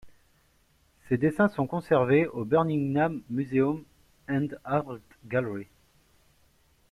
Ces 1.07 1.17
dessins 1.19 1.49
sont 1.49 1.67
conservés 1.67 2.25
au 2.29 2.43
Birmingham 2.43 3.21
Museum 3.29 3.83
and 4.27 4.47
Art 4.63 4.97
Gallery. 5.25 5.67